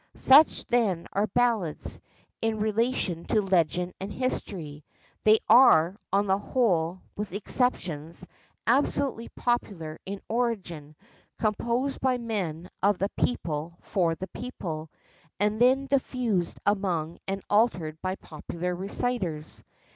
[0.15, 2.01] Such then are ballads,
[2.41, 4.83] in relation to legend and history.
[5.23, 8.25] They are, on the whole, with exceptions,
[8.65, 10.95] absolutely popular in origin,
[11.37, 14.89] composed by men of the people for the people,
[15.39, 19.63] and then diffused among and altered by popular reciters.